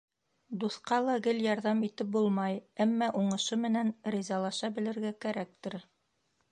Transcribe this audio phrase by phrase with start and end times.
[0.61, 2.57] Дуҫҡа ла гел ярҙам итеп булмай,
[2.87, 5.81] әммә уңышы менән ризалаша белергә кәрәктер.